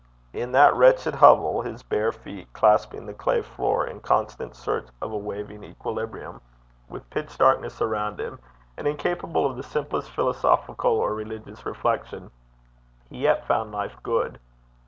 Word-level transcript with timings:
In 0.33 0.51
that 0.53 0.73
wretched 0.73 1.13
hovel, 1.13 1.61
his 1.61 1.83
bare 1.83 2.11
feet 2.11 2.51
clasping 2.53 3.05
the 3.05 3.13
clay 3.13 3.43
floor 3.43 3.85
in 3.85 3.99
constant 3.99 4.55
search 4.55 4.87
of 4.99 5.11
a 5.11 5.15
wavering 5.15 5.63
equilibrium, 5.63 6.41
with 6.89 7.07
pitch 7.11 7.37
darkness 7.37 7.79
around 7.83 8.19
him, 8.19 8.39
and 8.77 8.87
incapable 8.87 9.45
of 9.45 9.57
the 9.57 9.61
simplest 9.61 10.09
philosophical 10.09 10.93
or 10.93 11.13
religious 11.13 11.67
reflection, 11.67 12.31
he 13.11 13.19
yet 13.19 13.45
found 13.45 13.71
life 13.73 13.95
good. 14.01 14.39